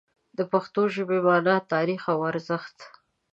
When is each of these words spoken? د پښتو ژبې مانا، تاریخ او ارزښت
د 0.37 0.39
پښتو 0.51 0.81
ژبې 0.95 1.19
مانا، 1.27 1.55
تاریخ 1.73 2.01
او 2.13 2.19
ارزښت 2.31 2.77